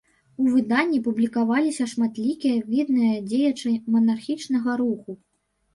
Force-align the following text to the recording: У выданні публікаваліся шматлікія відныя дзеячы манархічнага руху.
У 0.43 0.45
выданні 0.53 1.01
публікаваліся 1.07 1.87
шматлікія 1.93 2.57
відныя 2.73 3.15
дзеячы 3.29 3.69
манархічнага 3.99 4.71
руху. 4.83 5.11